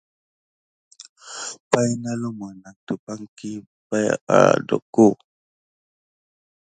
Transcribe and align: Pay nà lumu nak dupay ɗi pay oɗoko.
Pay 1.69 1.89
nà 2.03 2.11
lumu 2.21 2.47
nak 2.61 2.75
dupay 2.85 3.21
ɗi 3.37 3.49
pay 3.87 4.05
oɗoko. 4.37 5.05